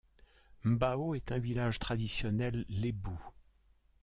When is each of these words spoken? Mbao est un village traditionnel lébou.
Mbao 0.63 1.13
est 1.13 1.31
un 1.31 1.37
village 1.37 1.77
traditionnel 1.77 2.65
lébou. 2.69 3.23